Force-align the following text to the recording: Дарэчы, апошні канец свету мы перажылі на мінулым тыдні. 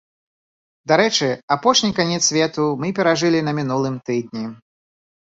Дарэчы, 0.91 1.27
апошні 1.55 1.89
канец 1.99 2.19
свету 2.29 2.63
мы 2.85 2.89
перажылі 3.01 3.43
на 3.51 3.55
мінулым 3.59 4.01
тыдні. 4.09 4.43